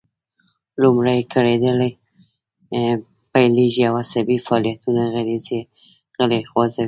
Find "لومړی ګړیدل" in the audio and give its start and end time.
0.81-1.79